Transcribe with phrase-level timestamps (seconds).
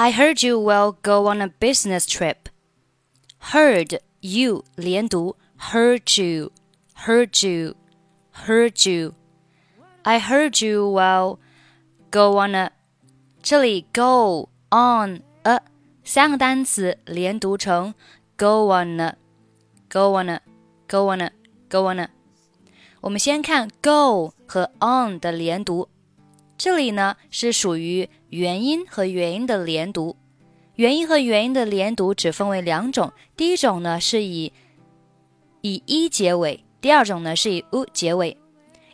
[0.00, 2.47] I heard you will go on a business trip.
[3.51, 6.51] Heard you 连读，heard you,
[7.05, 7.75] heard you,
[8.47, 9.13] heard you.
[10.03, 11.39] I heard you will
[12.09, 12.71] go on a
[13.43, 15.61] 这里 go on a
[16.03, 17.93] 三个单词连读成
[18.37, 19.17] go on a,
[19.89, 20.41] go on a,
[20.87, 21.31] go on a,
[21.69, 22.09] go on a。
[23.01, 25.89] 我们先看 go 和 on 的连读，
[26.63, 30.15] 这里呢是属于元音和元音的连读。
[30.75, 34.53] 元音和元音的连读只分为两种，第一种呢是以
[35.61, 38.37] 以一结尾，第二种呢是以 u 结尾。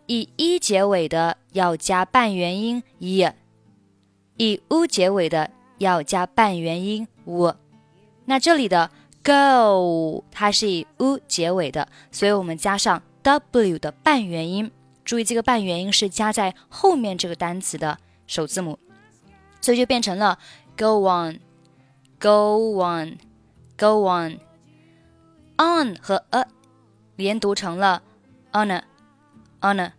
[0.06, 3.34] 以一结尾的要加半元音 i，
[4.38, 7.54] 以 u 结尾的要加半元音 u。
[8.23, 8.90] 那这里的
[9.22, 14.72] go 它是以 u 结尾的，所以我们加上 w 的半元音。
[15.07, 18.79] 注意这个半元音是加在后面这个单词的首字母，
[19.61, 20.39] 所以就变成了
[20.77, 26.47] go on，go on，go on。on 和 a
[27.17, 28.03] 连读成了
[28.53, 29.92] on，on，on，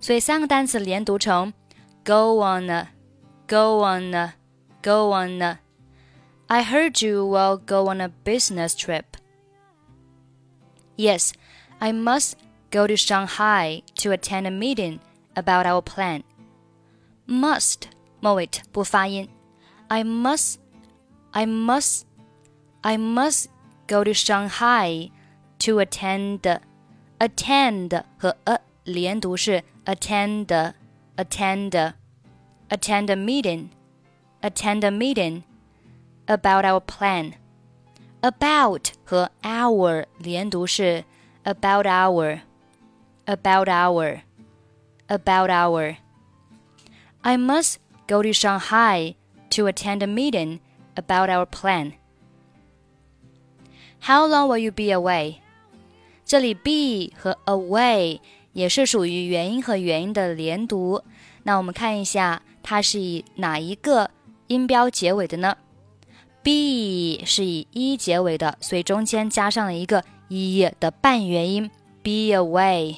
[0.00, 1.54] 所以三个单词连读成
[2.04, 9.04] go on，go on，go on。I heard you will go on a business trip.
[10.96, 11.32] Yes,
[11.78, 12.32] I must
[12.70, 15.00] go to Shanghai to attend a meeting
[15.36, 16.22] about our plan.
[17.26, 17.88] Must
[18.20, 19.28] 末尾不发音。
[19.88, 20.56] I must,
[21.32, 22.02] I must,
[22.80, 23.46] I must
[23.86, 25.10] go to Shanghai
[25.58, 26.60] to attend.
[27.18, 30.74] Attend 和 a 连读是 attend,
[31.16, 31.94] attend,
[32.68, 33.68] attend a meeting,
[34.42, 35.42] attend a meeting
[36.26, 37.34] about our plan.
[38.20, 41.04] About 和 our 连读是
[41.44, 42.40] about our
[43.28, 44.22] about our,
[45.08, 45.96] about our.
[47.22, 49.14] I must go to Shanghai
[49.50, 50.60] to attend a meeting
[50.94, 51.94] about our plan.
[54.00, 55.36] How long will you be away?
[56.26, 58.20] 这里 be 和 away
[58.52, 61.02] 也是属于元音和元音的连读。
[61.44, 64.10] 那我们看一下，它是以哪一个
[64.46, 65.56] 音标结尾的呢？
[66.42, 71.70] be 是以一结尾的，所以中间加上了一个一的半元音，
[72.02, 72.96] be away。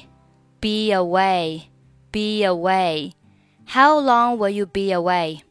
[0.61, 1.69] be away,
[2.11, 3.13] be away.
[3.65, 5.43] How long will you be away?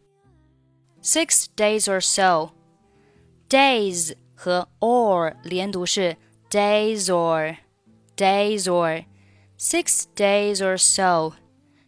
[1.00, 2.53] Six days or so.
[3.49, 6.17] Days 和 or 连读是
[6.50, 7.59] days or,
[8.17, 9.05] days or.
[9.59, 11.34] Six days or so.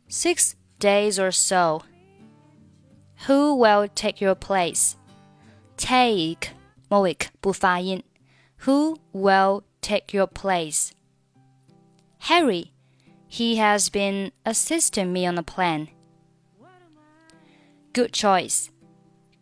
[0.09, 1.83] Six days or so.
[3.27, 4.95] Who will take your place?
[5.77, 6.51] Take
[6.89, 8.03] 末尾不发音。
[8.65, 10.91] Who will take your place?
[12.21, 12.72] Harry
[13.33, 15.89] he has been assisting me on the plan.
[17.93, 18.69] Good choice.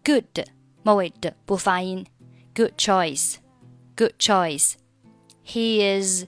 [0.05, 0.49] Good
[0.83, 2.07] 末尾的不发音。
[2.55, 3.37] Good choice.
[3.97, 4.75] Good choice.
[5.45, 6.27] He is.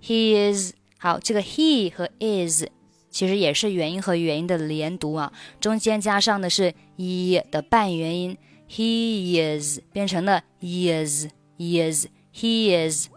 [0.00, 0.74] He is.
[0.98, 2.64] 好，这个 he 和 is
[3.10, 8.36] 其实也是元音和元音的连读啊，中间加上的是 e 的半元音。
[8.68, 11.26] He is 变成了 is
[11.58, 12.06] is.
[12.34, 13.08] He is.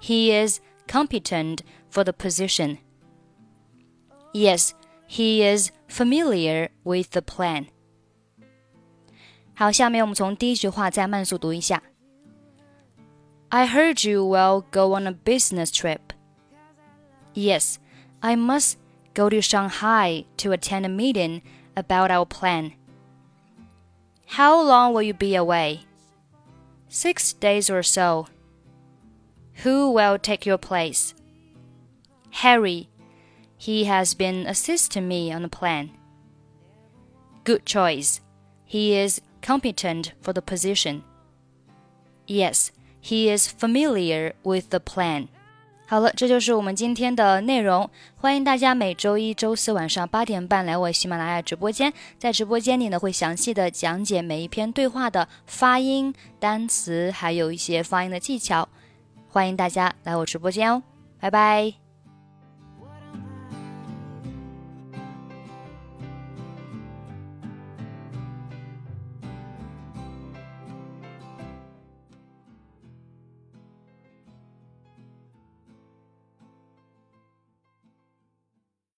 [0.00, 1.58] He is competent
[1.90, 2.78] for the position.
[4.36, 4.72] Yes,
[5.06, 7.66] he is familiar with the plan.
[9.54, 11.82] 好，下面我们从第一句话再慢速读一下。
[13.50, 16.00] I heard you will go on a business trip.
[17.34, 17.76] Yes,
[18.20, 18.76] I must
[19.14, 21.42] go to Shanghai to attend a meeting
[21.74, 22.72] about our plan.
[24.26, 25.80] How long will you be away?
[26.88, 28.28] Six days or so.
[29.64, 31.14] Who will take your place?
[32.42, 32.88] Harry,
[33.57, 35.89] he has been assisting me on the plan.
[37.43, 38.19] Good choice.
[38.65, 41.03] He is competent for the position.
[42.27, 45.27] Yes, he is familiar with the plan.
[45.89, 47.89] 好了，这就是我们今天的内容。
[48.17, 58.67] 欢迎大家每周一、周四晚上八点半来我喜马拉雅直播间，在直播间里呢会详细的讲解每一篇对话的发音、单词，还有一些发音的技巧。
[59.29, 60.83] 欢迎大家来我直播间哦，
[61.21, 61.86] 拜拜。